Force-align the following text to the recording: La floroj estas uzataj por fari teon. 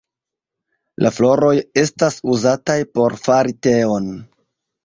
La 1.05 1.11
floroj 1.17 1.51
estas 1.83 2.19
uzataj 2.37 2.79
por 2.97 3.19
fari 3.27 3.55
teon. 3.69 4.13